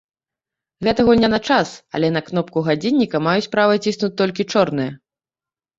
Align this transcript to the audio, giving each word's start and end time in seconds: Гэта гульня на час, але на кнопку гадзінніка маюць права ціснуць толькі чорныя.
Гэта 0.87 1.05
гульня 1.09 1.29
на 1.33 1.39
час, 1.51 1.75
але 1.97 2.07
на 2.17 2.25
кнопку 2.31 2.65
гадзінніка 2.69 3.17
маюць 3.27 3.51
права 3.53 3.73
ціснуць 3.87 4.15
толькі 4.25 4.49
чорныя. 4.53 4.91